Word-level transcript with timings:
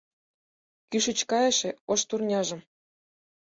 Кӱшыч 0.89 1.19
кайыше 1.29 1.69
ош 1.91 2.01
турняжым 2.07 2.61